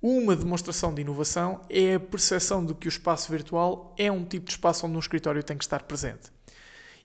uma 0.00 0.34
demonstração 0.34 0.92
de 0.92 1.02
inovação 1.02 1.60
é 1.70 1.94
a 1.94 2.00
percepção 2.00 2.64
de 2.64 2.74
que 2.74 2.88
o 2.88 2.90
espaço 2.90 3.30
virtual 3.30 3.94
é 3.98 4.10
um 4.10 4.24
tipo 4.24 4.46
de 4.46 4.52
espaço 4.52 4.86
onde 4.86 4.96
um 4.96 5.00
escritório 5.00 5.42
tem 5.42 5.56
que 5.56 5.64
estar 5.64 5.84
presente. 5.84 6.32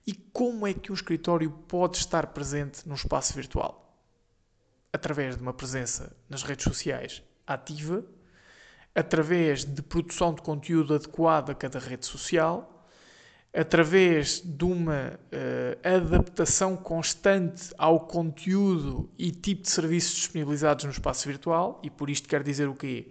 E 0.06 0.14
como 0.14 0.66
é 0.66 0.72
que 0.72 0.90
um 0.90 0.94
escritório 0.94 1.50
pode 1.50 1.98
estar 1.98 2.26
presente 2.28 2.88
num 2.88 2.94
espaço 2.94 3.34
virtual? 3.34 4.02
Através 4.92 5.36
de 5.36 5.42
uma 5.42 5.52
presença 5.52 6.16
nas 6.28 6.42
redes 6.42 6.64
sociais 6.64 7.22
ativa, 7.46 8.04
através 8.94 9.64
de 9.64 9.82
produção 9.82 10.34
de 10.34 10.42
conteúdo 10.42 10.94
adequado 10.94 11.50
a 11.50 11.54
cada 11.54 11.78
rede 11.78 12.06
social 12.06 12.77
através 13.58 14.40
de 14.40 14.64
uma 14.64 15.18
uh, 15.32 15.96
adaptação 15.96 16.76
constante 16.76 17.74
ao 17.76 18.06
conteúdo 18.06 19.10
e 19.18 19.32
tipo 19.32 19.62
de 19.62 19.70
serviços 19.70 20.14
disponibilizados 20.14 20.84
no 20.84 20.92
espaço 20.92 21.26
virtual, 21.26 21.80
e 21.82 21.90
por 21.90 22.08
isto 22.08 22.28
quer 22.28 22.44
dizer 22.44 22.68
o 22.68 22.74
quê? 22.76 23.08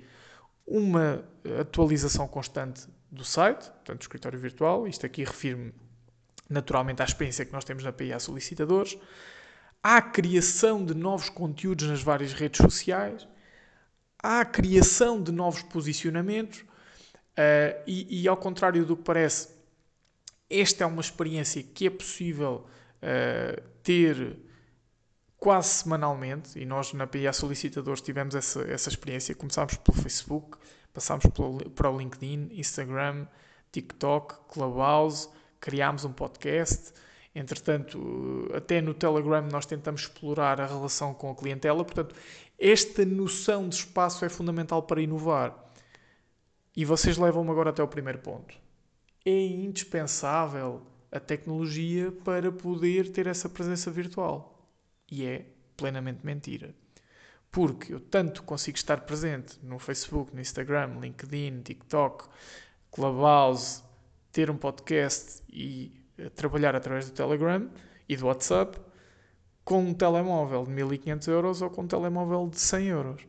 Uma 0.65 1.21
atualização 1.59 2.29
constante 2.29 2.87
do 3.11 3.25
site, 3.25 3.65
portanto, 3.65 3.97
do 3.97 4.01
escritório 4.03 4.39
virtual, 4.39 4.87
isto 4.87 5.05
aqui 5.05 5.25
refiro-me 5.25 5.73
naturalmente 6.49 7.01
à 7.01 7.05
experiência 7.05 7.43
que 7.43 7.51
nós 7.51 7.65
temos 7.65 7.83
na 7.83 7.91
PIA 7.91 8.17
Solicitadores, 8.17 8.97
à 9.83 10.01
criação 10.01 10.85
de 10.85 10.93
novos 10.93 11.27
conteúdos 11.27 11.89
nas 11.89 12.01
várias 12.01 12.31
redes 12.31 12.61
sociais, 12.61 13.27
à 14.23 14.45
criação 14.45 15.21
de 15.21 15.33
novos 15.33 15.61
posicionamentos, 15.61 16.59
uh, 16.59 17.83
e, 17.85 18.21
e 18.21 18.27
ao 18.29 18.37
contrário 18.37 18.85
do 18.85 18.95
que 18.95 19.03
parece, 19.03 19.56
esta 20.49 20.83
é 20.83 20.87
uma 20.87 21.01
experiência 21.01 21.61
que 21.61 21.87
é 21.87 21.89
possível 21.89 22.65
uh, 23.01 23.61
ter 23.83 24.37
quase 25.37 25.69
semanalmente, 25.69 26.59
e 26.59 26.65
nós 26.65 26.93
na 26.93 27.05
PIA 27.05 27.31
Solicitadores 27.31 28.01
tivemos 28.01 28.35
essa, 28.35 28.61
essa 28.63 28.89
experiência. 28.89 29.35
Começámos 29.35 29.75
pelo 29.77 29.97
Facebook, 29.97 30.57
passámos 30.93 31.25
para 31.75 31.91
o 31.91 31.97
LinkedIn, 31.97 32.49
Instagram, 32.53 33.27
TikTok, 33.71 34.35
Clubhouse, 34.51 35.29
criámos 35.59 36.05
um 36.05 36.11
podcast. 36.11 36.93
Entretanto, 37.35 38.49
até 38.55 38.81
no 38.81 38.95
Telegram 38.95 39.47
nós 39.51 39.67
tentamos 39.67 40.01
explorar 40.01 40.59
a 40.59 40.65
relação 40.65 41.13
com 41.13 41.29
a 41.29 41.35
clientela. 41.35 41.85
Portanto, 41.85 42.15
esta 42.57 43.05
noção 43.05 43.69
de 43.69 43.75
espaço 43.75 44.25
é 44.25 44.29
fundamental 44.29 44.81
para 44.83 45.01
inovar. 45.01 45.55
E 46.75 46.83
vocês 46.83 47.17
levam-me 47.17 47.51
agora 47.51 47.69
até 47.69 47.83
o 47.83 47.87
primeiro 47.87 48.19
ponto. 48.19 48.55
É 49.29 49.45
indispensável 49.45 50.87
a 51.11 51.19
tecnologia 51.19 52.13
para 52.23 52.49
poder 52.49 53.11
ter 53.11 53.27
essa 53.27 53.49
presença 53.49 53.91
virtual. 53.91 54.71
E 55.11 55.25
é 55.25 55.45
plenamente 55.75 56.25
mentira. 56.25 56.73
Porque 57.51 57.93
eu 57.93 57.99
tanto 57.99 58.41
consigo 58.43 58.77
estar 58.77 59.01
presente 59.01 59.59
no 59.61 59.79
Facebook, 59.79 60.33
no 60.33 60.39
Instagram, 60.39 60.97
LinkedIn, 61.01 61.59
TikTok, 61.61 62.29
Clubhouse, 62.89 63.83
ter 64.31 64.49
um 64.49 64.55
podcast 64.55 65.43
e 65.49 65.91
eh, 66.17 66.29
trabalhar 66.29 66.73
através 66.73 67.09
do 67.09 67.11
Telegram 67.13 67.69
e 68.07 68.15
do 68.15 68.27
WhatsApp 68.27 68.79
com 69.65 69.79
um 69.79 69.93
telemóvel 69.93 70.63
de 70.63 70.71
1500 70.71 71.27
euros 71.27 71.61
ou 71.61 71.69
com 71.69 71.81
um 71.81 71.87
telemóvel 71.87 72.47
de 72.47 72.61
100 72.61 72.87
euros. 72.87 73.27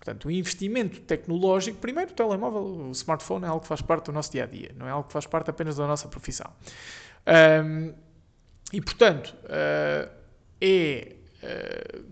Portanto, 0.00 0.28
o 0.28 0.30
investimento 0.30 0.98
tecnológico, 1.00 1.78
primeiro 1.78 2.10
o 2.10 2.14
telemóvel, 2.14 2.62
o 2.88 2.90
smartphone 2.92 3.44
é 3.44 3.48
algo 3.48 3.60
que 3.60 3.68
faz 3.68 3.82
parte 3.82 4.06
do 4.06 4.12
nosso 4.12 4.32
dia 4.32 4.44
a 4.44 4.46
dia, 4.46 4.74
não 4.74 4.86
é 4.88 4.90
algo 4.90 5.06
que 5.06 5.12
faz 5.12 5.26
parte 5.26 5.50
apenas 5.50 5.76
da 5.76 5.86
nossa 5.86 6.08
profissão. 6.08 6.50
Um, 7.64 7.92
e, 8.72 8.80
portanto, 8.80 9.36
uh, 9.44 10.10
é 10.58 11.16
uh, 11.42 12.04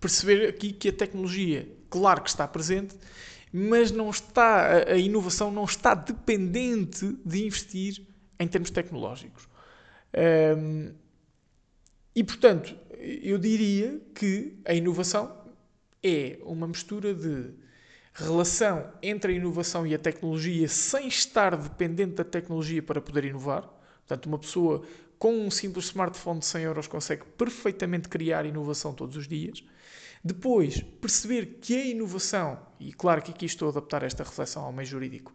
perceber 0.00 0.48
aqui 0.48 0.72
que 0.72 0.88
a 0.88 0.92
tecnologia, 0.92 1.68
claro 1.90 2.22
que 2.22 2.30
está 2.30 2.48
presente, 2.48 2.96
mas 3.52 3.90
não 3.90 4.08
está, 4.08 4.88
a, 4.88 4.96
inovação 4.96 5.50
não 5.50 5.64
está 5.64 5.94
dependente 5.94 7.18
de 7.22 7.44
investir 7.44 8.02
em 8.40 8.48
termos 8.48 8.70
tecnológicos. 8.70 9.46
Um, 10.56 10.94
e, 12.14 12.24
portanto, 12.24 12.74
eu 12.98 13.36
diria 13.36 14.00
que 14.14 14.58
a 14.64 14.72
inovação 14.72 15.45
é 16.06 16.38
uma 16.44 16.68
mistura 16.68 17.12
de 17.12 17.50
relação 18.14 18.92
entre 19.02 19.32
a 19.32 19.36
inovação 19.36 19.86
e 19.86 19.94
a 19.94 19.98
tecnologia 19.98 20.68
sem 20.68 21.08
estar 21.08 21.56
dependente 21.56 22.14
da 22.14 22.24
tecnologia 22.24 22.82
para 22.82 23.00
poder 23.00 23.24
inovar. 23.24 23.62
Portanto, 24.06 24.26
uma 24.26 24.38
pessoa 24.38 24.82
com 25.18 25.32
um 25.32 25.50
simples 25.50 25.86
smartphone 25.86 26.40
de 26.40 26.46
100 26.46 26.62
euros 26.62 26.86
consegue 26.86 27.24
perfeitamente 27.36 28.08
criar 28.08 28.46
inovação 28.46 28.94
todos 28.94 29.16
os 29.16 29.26
dias. 29.26 29.64
Depois, 30.22 30.80
perceber 30.80 31.58
que 31.60 31.74
a 31.74 31.84
inovação, 31.84 32.58
e 32.78 32.92
claro 32.92 33.22
que 33.22 33.32
aqui 33.32 33.46
estou 33.46 33.68
a 33.68 33.70
adaptar 33.72 34.02
esta 34.02 34.22
reflexão 34.22 34.64
ao 34.64 34.72
meio 34.72 34.86
jurídico, 34.86 35.34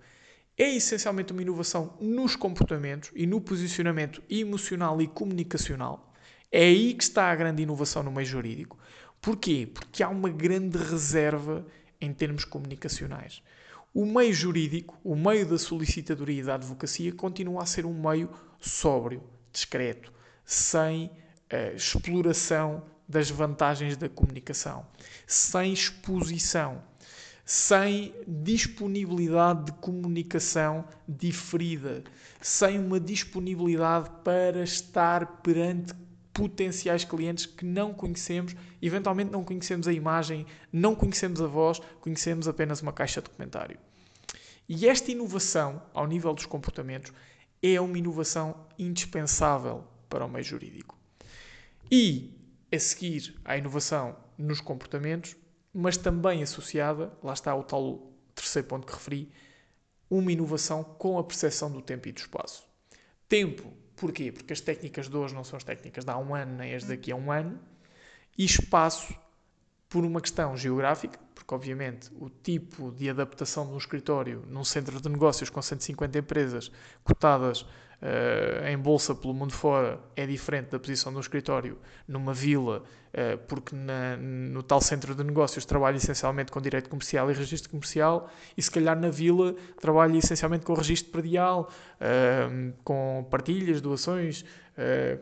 é 0.58 0.76
essencialmente 0.76 1.32
uma 1.32 1.42
inovação 1.42 1.98
nos 2.00 2.36
comportamentos 2.36 3.12
e 3.16 3.26
no 3.26 3.42
posicionamento 3.42 4.22
emocional 4.30 5.02
e 5.02 5.08
comunicacional. 5.08 6.14
É 6.52 6.64
aí 6.64 6.94
que 6.94 7.04
está 7.04 7.32
a 7.32 7.36
grande 7.36 7.64
inovação 7.64 8.04
no 8.04 8.12
meio 8.12 8.28
jurídico. 8.28 8.78
Porquê? 9.22 9.70
Porque 9.72 10.02
há 10.02 10.10
uma 10.10 10.30
grande 10.30 10.78
reserva 10.80 11.64
em 12.00 12.12
termos 12.12 12.44
comunicacionais. 12.44 13.44
O 13.94 14.06
meio 14.06 14.34
jurídico, 14.34 14.98
o 15.04 15.16
meio 15.16 15.46
da 15.46 15.60
solicitadoria 15.60 16.42
e 16.42 16.44
da 16.44 16.56
advocacia, 16.56 17.12
continua 17.12 17.62
a 17.62 17.66
ser 17.66 17.86
um 17.86 17.94
meio 17.94 18.30
sóbrio, 18.60 19.22
discreto, 19.52 20.12
sem 20.44 21.06
uh, 21.06 21.76
exploração 21.76 22.84
das 23.08 23.30
vantagens 23.30 23.96
da 23.96 24.10
comunicação, 24.10 24.88
sem 25.28 25.74
exposição, 25.74 26.82
sem 27.46 28.16
disponibilidade 28.26 29.66
de 29.66 29.72
comunicação 29.74 30.86
diferida, 31.08 32.04
sem 32.40 32.80
uma 32.80 33.00
disponibilidade 33.00 34.10
para 34.24 34.64
estar 34.64 35.42
perante 35.44 35.94
potenciais 36.34 37.04
clientes 37.04 37.46
que 37.46 37.66
não 37.66 37.94
conhecemos, 37.94 38.56
eventualmente 38.82 39.32
não 39.32 39.44
conhecemos 39.44 39.88
a 39.88 39.94
imagem, 39.94 40.46
não 40.72 40.96
conhecemos 40.96 41.42
a 41.42 41.48
voz, 41.48 41.80
conhecemos 42.00 42.48
apenas 42.48 42.82
uma 42.82 42.94
caixa 42.94 43.22
de 43.22 43.30
comentário. 43.30 43.78
E 44.68 44.88
esta 44.88 45.12
inovação, 45.12 45.82
ao 45.94 46.08
nível 46.08 46.34
dos 46.34 46.46
comportamentos, 46.46 47.12
é 47.62 47.80
uma 47.80 47.98
inovação 47.98 48.66
indispensável 48.80 49.84
para 50.10 50.26
o 50.26 50.30
meio 50.30 50.44
jurídico. 50.44 50.98
E, 51.92 52.34
a 52.72 52.80
seguir 52.80 53.36
à 53.44 53.58
inovação 53.58 54.16
nos 54.38 54.62
comportamentos, 54.62 55.36
mas 55.74 55.98
também 55.98 56.42
associada, 56.42 57.12
lá 57.22 57.34
está 57.34 57.54
o 57.54 57.64
tal 57.64 58.12
terceiro 58.34 58.68
ponto 58.68 58.88
que 58.88 58.94
referi, 58.94 59.32
uma 60.10 60.32
inovação 60.32 60.84
com 60.84 61.18
a 61.18 61.24
percepção 61.24 61.72
do 61.72 61.82
tempo 61.82 62.08
e 62.08 62.12
do 62.12 62.20
espaço. 62.20 62.68
Tempo 63.28 63.72
Porquê? 63.96 64.32
Porque 64.32 64.54
as 64.54 64.62
técnicas 64.62 65.08
de 65.08 65.16
hoje 65.16 65.34
não 65.34 65.44
são 65.44 65.58
as 65.58 65.64
técnicas 65.64 66.04
de 66.04 66.12
há 66.12 66.18
um 66.18 66.34
ano, 66.34 66.58
nem 66.58 66.74
as 66.74 66.84
daqui 66.84 67.12
a 67.12 67.16
um 67.16 67.32
ano. 67.32 67.60
E 68.38 68.46
espaço, 68.46 69.14
por 69.90 70.06
uma 70.06 70.22
questão 70.22 70.56
geográfica, 70.58 71.20
obviamente 71.54 72.10
o 72.20 72.30
tipo 72.30 72.92
de 72.92 73.10
adaptação 73.10 73.66
de 73.68 73.74
um 73.74 73.78
escritório 73.78 74.44
num 74.48 74.64
centro 74.64 75.02
de 75.02 75.10
negócios 75.10 75.50
com 75.50 75.62
150 75.62 76.18
empresas 76.20 76.72
cotadas 77.04 77.66
uh, 78.02 78.68
em 78.68 78.78
bolsa 78.78 79.14
pelo 79.14 79.34
mundo 79.34 79.54
fora 79.54 80.00
é 80.16 80.26
diferente 80.26 80.70
da 80.70 80.80
posição 80.80 81.12
de 81.12 81.18
um 81.18 81.22
escritório 81.22 81.78
numa 82.08 82.34
vila, 82.34 82.84
uh, 83.14 83.38
porque 83.48 83.76
na, 83.76 84.18
no 84.18 84.64
tal 84.64 84.82
centro 84.82 85.16
de 85.16 85.24
negócios 85.24 85.66
trabalha 85.66 85.98
essencialmente 85.98 86.52
com 86.52 86.60
direito 86.60 86.90
comercial 86.90 87.30
e 87.30 87.34
registro 87.34 87.70
comercial, 87.70 88.30
e 88.58 88.62
se 88.62 88.72
calhar 88.72 89.00
na 89.00 89.10
vila 89.10 89.56
trabalha 89.80 90.18
essencialmente 90.18 90.66
com 90.66 90.74
registro 90.74 91.12
predial, 91.12 91.70
uh, 92.00 92.74
com 92.84 93.26
partilhas, 93.30 93.82
doações, 93.82 94.44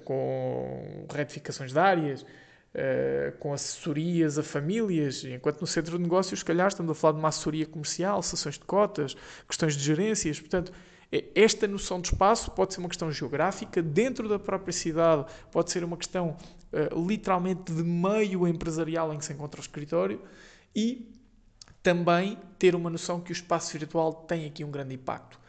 com 0.05 1.05
retificações 1.11 1.73
de 1.73 1.79
áreas. 1.79 2.25
Uh, 2.69 3.35
com 3.39 3.51
assessorias 3.51 4.37
a 4.37 4.43
famílias, 4.43 5.23
enquanto 5.23 5.59
no 5.59 5.65
centro 5.65 5.97
de 5.97 6.03
negócios, 6.03 6.39
se 6.39 6.45
calhar, 6.45 6.67
estamos 6.67 6.91
a 6.91 6.93
falar 6.93 7.13
de 7.13 7.19
uma 7.19 7.29
assessoria 7.29 7.65
comercial, 7.65 8.21
sessões 8.21 8.59
de 8.59 8.65
cotas, 8.65 9.17
questões 9.47 9.75
de 9.75 9.83
gerências. 9.83 10.39
Portanto, 10.39 10.71
esta 11.33 11.67
noção 11.67 11.99
de 11.99 12.09
espaço 12.09 12.51
pode 12.51 12.73
ser 12.73 12.79
uma 12.79 12.89
questão 12.89 13.11
geográfica, 13.11 13.81
dentro 13.81 14.29
da 14.29 14.37
própria 14.37 14.71
cidade, 14.71 15.25
pode 15.51 15.71
ser 15.71 15.83
uma 15.83 15.97
questão 15.97 16.37
uh, 16.71 17.07
literalmente 17.07 17.73
de 17.73 17.83
meio 17.83 18.47
empresarial 18.47 19.11
em 19.11 19.17
que 19.17 19.25
se 19.25 19.33
encontra 19.33 19.59
o 19.59 19.63
escritório 19.63 20.21
e 20.75 21.11
também 21.81 22.37
ter 22.59 22.75
uma 22.75 22.89
noção 22.89 23.19
que 23.19 23.31
o 23.31 23.33
espaço 23.33 23.75
virtual 23.77 24.13
tem 24.13 24.45
aqui 24.45 24.63
um 24.63 24.69
grande 24.69 24.93
impacto. 24.93 25.39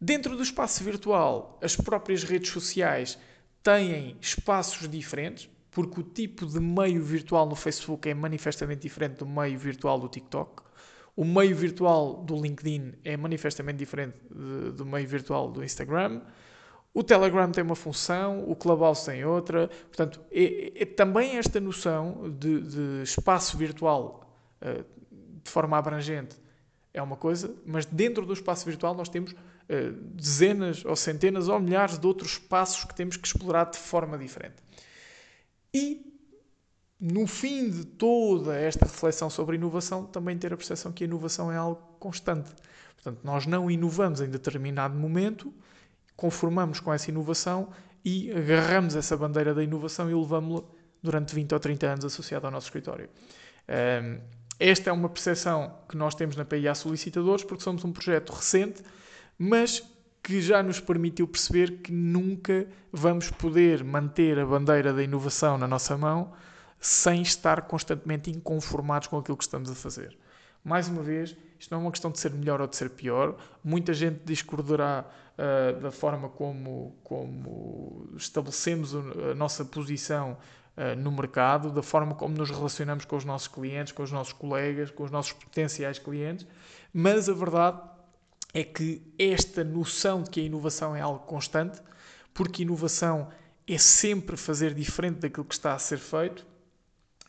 Dentro 0.00 0.36
do 0.36 0.42
espaço 0.42 0.84
virtual, 0.84 1.58
as 1.60 1.74
próprias 1.74 2.22
redes 2.22 2.50
sociais 2.50 3.18
têm 3.62 4.16
espaços 4.20 4.88
diferentes, 4.88 5.48
porque 5.70 6.00
o 6.00 6.02
tipo 6.02 6.46
de 6.46 6.58
meio 6.58 7.02
virtual 7.02 7.46
no 7.46 7.54
Facebook 7.54 8.08
é 8.08 8.14
manifestamente 8.14 8.82
diferente 8.82 9.18
do 9.18 9.26
meio 9.26 9.58
virtual 9.58 9.98
do 9.98 10.08
TikTok. 10.08 10.62
O 11.16 11.24
meio 11.24 11.54
virtual 11.54 12.22
do 12.22 12.40
LinkedIn 12.40 12.94
é 13.04 13.16
manifestamente 13.16 13.78
diferente 13.78 14.16
de, 14.30 14.72
do 14.72 14.86
meio 14.86 15.06
virtual 15.06 15.50
do 15.50 15.62
Instagram. 15.62 16.22
O 16.92 17.04
Telegram 17.04 17.50
tem 17.50 17.62
uma 17.62 17.76
função, 17.76 18.48
o 18.48 18.56
Clubhouse 18.56 19.04
tem 19.04 19.24
outra. 19.24 19.68
Portanto, 19.68 20.20
é, 20.30 20.82
é 20.82 20.84
também 20.84 21.36
esta 21.36 21.60
noção 21.60 22.34
de, 22.38 22.60
de 22.62 23.02
espaço 23.02 23.56
virtual 23.56 24.28
uh, 24.62 24.84
de 25.42 25.50
forma 25.50 25.78
abrangente 25.78 26.36
é 26.92 27.00
uma 27.00 27.16
coisa, 27.16 27.54
mas 27.64 27.86
dentro 27.86 28.26
do 28.26 28.32
espaço 28.32 28.66
virtual 28.66 28.94
nós 28.94 29.08
temos 29.08 29.32
uh, 29.32 29.36
dezenas 30.14 30.84
ou 30.84 30.96
centenas 30.96 31.48
ou 31.48 31.60
milhares 31.60 31.98
de 31.98 32.06
outros 32.06 32.32
espaços 32.32 32.84
que 32.84 32.94
temos 32.94 33.16
que 33.16 33.26
explorar 33.26 33.70
de 33.70 33.78
forma 33.78 34.18
diferente. 34.18 34.56
E 35.72 36.06
no 37.00 37.26
fim 37.26 37.70
de 37.70 37.84
toda 37.84 38.56
esta 38.56 38.84
reflexão 38.84 39.30
sobre 39.30 39.56
inovação, 39.56 40.04
também 40.04 40.36
ter 40.36 40.52
a 40.52 40.56
percepção 40.56 40.92
que 40.92 41.04
a 41.04 41.06
inovação 41.06 41.50
é 41.50 41.56
algo 41.56 41.80
constante. 41.98 42.50
Portanto, 42.94 43.20
nós 43.24 43.46
não 43.46 43.70
inovamos 43.70 44.20
em 44.20 44.28
determinado 44.28 44.98
momento, 44.98 45.54
conformamos 46.14 46.80
com 46.80 46.92
essa 46.92 47.10
inovação 47.10 47.70
e 48.04 48.30
agarramos 48.30 48.94
essa 48.96 49.16
bandeira 49.16 49.54
da 49.54 49.64
inovação 49.64 50.10
e 50.10 50.14
levamos-la 50.14 50.68
durante 51.02 51.34
20 51.34 51.54
ou 51.54 51.60
30 51.60 51.86
anos 51.86 52.04
associada 52.04 52.46
ao 52.46 52.50
nosso 52.50 52.66
escritório. 52.66 53.08
Esta 54.58 54.90
é 54.90 54.92
uma 54.92 55.08
percepção 55.08 55.78
que 55.88 55.96
nós 55.96 56.14
temos 56.14 56.36
na 56.36 56.44
PIA 56.44 56.74
Solicitadores, 56.74 57.42
porque 57.42 57.62
somos 57.62 57.82
um 57.82 57.92
projeto 57.92 58.30
recente, 58.30 58.82
mas 59.38 59.82
que 60.22 60.40
já 60.40 60.62
nos 60.62 60.80
permitiu 60.80 61.26
perceber 61.26 61.78
que 61.78 61.92
nunca 61.92 62.66
vamos 62.92 63.30
poder 63.30 63.82
manter 63.82 64.38
a 64.38 64.46
bandeira 64.46 64.92
da 64.92 65.02
inovação 65.02 65.56
na 65.56 65.66
nossa 65.66 65.96
mão 65.96 66.32
sem 66.78 67.22
estar 67.22 67.62
constantemente 67.62 68.30
inconformados 68.30 69.08
com 69.08 69.18
aquilo 69.18 69.36
que 69.36 69.44
estamos 69.44 69.70
a 69.70 69.74
fazer. 69.74 70.16
Mais 70.64 70.88
uma 70.88 71.02
vez, 71.02 71.36
isto 71.58 71.70
não 71.70 71.78
é 71.78 71.82
uma 71.82 71.90
questão 71.90 72.10
de 72.10 72.18
ser 72.18 72.32
melhor 72.32 72.60
ou 72.60 72.66
de 72.66 72.76
ser 72.76 72.90
pior. 72.90 73.36
Muita 73.62 73.92
gente 73.94 74.20
discordará 74.24 75.04
uh, 75.36 75.80
da 75.80 75.90
forma 75.90 76.28
como, 76.28 76.96
como 77.02 78.08
estabelecemos 78.16 78.94
a 78.94 79.34
nossa 79.34 79.64
posição 79.64 80.36
uh, 80.76 80.98
no 80.98 81.10
mercado, 81.10 81.70
da 81.70 81.82
forma 81.82 82.14
como 82.14 82.34
nos 82.34 82.50
relacionamos 82.50 83.04
com 83.04 83.16
os 83.16 83.24
nossos 83.24 83.48
clientes, 83.48 83.92
com 83.92 84.02
os 84.02 84.12
nossos 84.12 84.32
colegas, 84.32 84.90
com 84.90 85.02
os 85.02 85.10
nossos 85.10 85.32
potenciais 85.32 85.98
clientes, 85.98 86.46
mas 86.92 87.28
a 87.28 87.32
verdade 87.32 87.80
é 88.52 88.64
que 88.64 89.02
esta 89.18 89.62
noção 89.62 90.22
de 90.22 90.30
que 90.30 90.40
a 90.40 90.44
inovação 90.44 90.94
é 90.94 91.00
algo 91.00 91.20
constante, 91.20 91.80
porque 92.34 92.62
inovação 92.62 93.28
é 93.66 93.78
sempre 93.78 94.36
fazer 94.36 94.74
diferente 94.74 95.20
daquilo 95.20 95.44
que 95.44 95.54
está 95.54 95.74
a 95.74 95.78
ser 95.78 95.98
feito. 95.98 96.46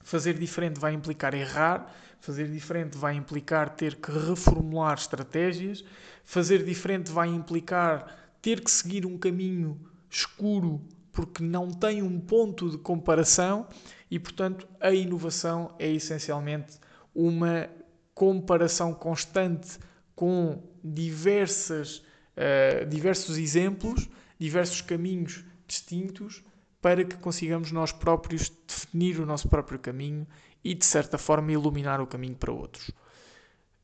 Fazer 0.03 0.33
diferente 0.33 0.79
vai 0.79 0.93
implicar 0.93 1.33
errar, 1.35 1.93
fazer 2.19 2.47
diferente 2.47 2.97
vai 2.97 3.15
implicar 3.15 3.69
ter 3.75 3.95
que 3.95 4.11
reformular 4.11 4.95
estratégias, 4.95 5.83
fazer 6.25 6.63
diferente 6.63 7.11
vai 7.11 7.27
implicar 7.27 8.17
ter 8.41 8.61
que 8.61 8.71
seguir 8.71 9.05
um 9.05 9.17
caminho 9.17 9.79
escuro 10.09 10.81
porque 11.11 11.43
não 11.43 11.69
tem 11.69 12.01
um 12.01 12.19
ponto 12.19 12.69
de 12.69 12.77
comparação 12.77 13.67
e, 14.09 14.17
portanto, 14.17 14.67
a 14.79 14.91
inovação 14.91 15.75
é 15.77 15.87
essencialmente 15.87 16.79
uma 17.13 17.69
comparação 18.15 18.93
constante 18.93 19.77
com 20.21 20.61
diversas, 20.83 21.97
uh, 22.37 22.85
diversos 22.87 23.39
exemplos, 23.39 24.07
diversos 24.37 24.79
caminhos 24.79 25.43
distintos 25.65 26.43
para 26.79 27.03
que 27.03 27.15
consigamos 27.15 27.71
nós 27.71 27.91
próprios 27.91 28.51
definir 28.67 29.19
o 29.19 29.25
nosso 29.25 29.49
próprio 29.49 29.79
caminho 29.79 30.27
e, 30.63 30.75
de 30.75 30.85
certa 30.85 31.17
forma, 31.17 31.51
iluminar 31.51 31.99
o 31.99 32.05
caminho 32.05 32.35
para 32.35 32.51
outros. 32.51 32.89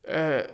Uh, 0.04 0.48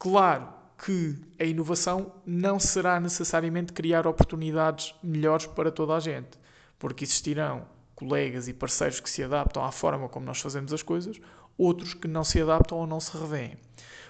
claro 0.00 0.48
que 0.84 1.16
a 1.38 1.44
inovação 1.44 2.12
não 2.26 2.58
será 2.58 2.98
necessariamente 2.98 3.72
criar 3.72 4.08
oportunidades 4.08 4.92
melhores 5.00 5.46
para 5.46 5.70
toda 5.70 5.94
a 5.94 6.00
gente, 6.00 6.40
porque 6.76 7.04
existirão 7.04 7.68
colegas 7.94 8.48
e 8.48 8.52
parceiros 8.52 8.98
que 8.98 9.08
se 9.08 9.22
adaptam 9.22 9.64
à 9.64 9.70
forma 9.70 10.08
como 10.08 10.26
nós 10.26 10.40
fazemos 10.40 10.72
as 10.72 10.82
coisas, 10.82 11.20
outros 11.56 11.94
que 11.94 12.08
não 12.08 12.24
se 12.24 12.42
adaptam 12.42 12.78
ou 12.78 12.84
não 12.84 12.98
se 12.98 13.16
revêem. 13.16 13.56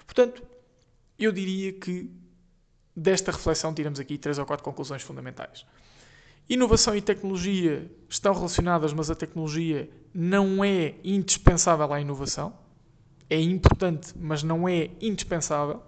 Portanto, 0.07 0.41
eu 1.25 1.31
diria 1.31 1.73
que 1.73 2.09
desta 2.95 3.31
reflexão 3.31 3.73
tiramos 3.73 3.99
aqui 3.99 4.17
três 4.17 4.37
ou 4.37 4.45
quatro 4.45 4.63
conclusões 4.63 5.01
fundamentais. 5.01 5.65
Inovação 6.49 6.95
e 6.95 7.01
tecnologia 7.01 7.89
estão 8.09 8.33
relacionadas, 8.33 8.91
mas 8.93 9.09
a 9.09 9.15
tecnologia 9.15 9.89
não 10.13 10.63
é 10.63 10.95
indispensável 11.03 11.93
à 11.93 12.01
inovação. 12.01 12.53
É 13.29 13.39
importante, 13.39 14.13
mas 14.17 14.43
não 14.43 14.67
é 14.67 14.89
indispensável. 14.99 15.81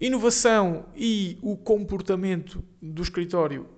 Inovação 0.00 0.86
e 0.96 1.38
o 1.42 1.56
comportamento 1.56 2.62
do 2.82 3.02
escritório, 3.02 3.68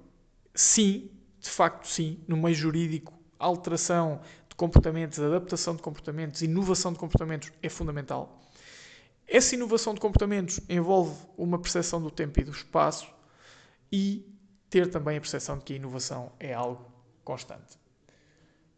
sim, 0.55 1.11
de 1.39 1.51
facto, 1.51 1.87
sim, 1.87 2.19
no 2.27 2.37
meio 2.37 2.55
jurídico, 2.55 3.13
alteração 3.39 4.21
de 4.49 4.55
comportamentos, 4.55 5.19
adaptação 5.19 5.75
de 5.75 5.83
comportamentos, 5.83 6.43
inovação 6.43 6.93
de 6.93 6.99
comportamentos 6.99 7.53
é 7.63 7.69
fundamental. 7.69 8.41
Essa 9.33 9.55
inovação 9.55 9.95
de 9.95 10.01
comportamentos 10.01 10.59
envolve 10.69 11.17
uma 11.39 11.57
percepção 11.57 12.03
do 12.03 12.11
tempo 12.11 12.41
e 12.41 12.43
do 12.43 12.51
espaço 12.51 13.09
e 13.93 14.27
ter 14.69 14.91
também 14.91 15.17
a 15.17 15.21
percepção 15.21 15.57
de 15.57 15.65
que 15.65 15.73
a 15.73 15.77
inovação 15.77 16.33
é 16.41 16.53
algo 16.53 16.93
constante. 17.23 17.79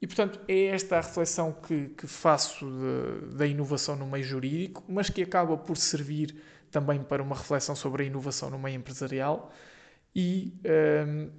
E, 0.01 0.07
portanto, 0.07 0.39
é 0.47 0.67
esta 0.67 0.99
a 0.99 1.01
reflexão 1.01 1.53
que, 1.53 1.89
que 1.89 2.07
faço 2.07 2.67
da 3.35 3.47
inovação 3.47 3.97
no 3.97 4.05
meio 4.05 4.25
jurídico, 4.25 4.85
mas 4.87 5.09
que 5.09 5.23
acaba 5.23 5.57
por 5.57 5.79
servir 5.79 6.37
também 6.71 7.03
para 7.03 7.23
uma 7.23 7.35
reflexão 7.35 7.75
sobre 7.75 8.03
a 8.03 8.07
inovação 8.07 8.51
no 8.51 8.59
meio 8.59 8.77
empresarial. 8.77 9.51
E 10.15 10.53
hum, 11.07 11.31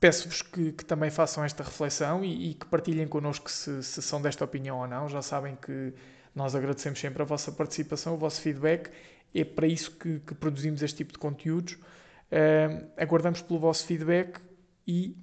peço-vos 0.00 0.40
que, 0.40 0.72
que, 0.72 0.84
também 0.86 1.10
façam 1.10 1.44
esta 1.44 1.62
reflexão 1.62 2.24
e, 2.24 2.52
e 2.52 2.54
que 2.54 2.64
partilhem 2.64 3.06
connosco 3.06 3.50
se, 3.50 3.82
se, 3.82 4.00
são 4.00 4.22
desta 4.22 4.42
opinião 4.42 4.78
ou 4.78 4.86
não. 4.86 5.06
Já 5.06 5.20
sabem 5.20 5.54
que 5.56 5.92
nós 6.38 6.54
agradecemos 6.54 7.00
sempre 7.00 7.20
a 7.20 7.24
vossa 7.24 7.50
participação, 7.50 8.14
o 8.14 8.16
vosso 8.16 8.40
feedback. 8.40 8.90
É 9.34 9.44
para 9.44 9.66
isso 9.66 9.90
que, 9.90 10.20
que 10.20 10.34
produzimos 10.36 10.82
este 10.82 10.98
tipo 10.98 11.12
de 11.12 11.18
conteúdos. 11.18 11.72
Uh, 11.72 12.88
aguardamos 12.96 13.42
pelo 13.42 13.58
vosso 13.58 13.84
feedback 13.84 14.40
e 14.86 15.16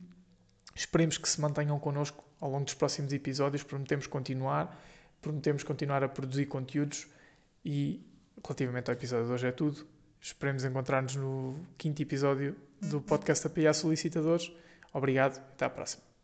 esperemos 0.76 1.18
que 1.18 1.30
se 1.30 1.40
mantenham 1.40 1.80
connosco 1.80 2.22
ao 2.40 2.52
longo 2.52 2.66
dos 2.66 2.74
próximos 2.74 3.14
episódios. 3.14 3.64
Prometemos 3.64 4.08
continuar, 4.08 4.78
prometemos 5.22 5.64
continuar 5.64 6.04
a 6.04 6.10
produzir 6.10 6.48
conteúdos 6.48 7.08
e 7.64 8.06
relativamente 8.44 8.92
ao 8.92 8.94
episódio 8.94 9.28
de 9.28 9.32
hoje 9.32 9.48
é 9.48 9.52
tudo. 9.54 9.88
Esperemos 10.20 10.66
encontrar-nos 10.66 11.16
no 11.16 11.58
quinto 11.78 12.02
episódio 12.02 12.58
do 12.82 13.00
podcast 13.00 13.48
API 13.48 13.74
Solicitadores. 13.74 14.52
Obrigado, 14.92 15.38
até 15.38 15.64
à 15.64 15.70
próxima. 15.70 16.15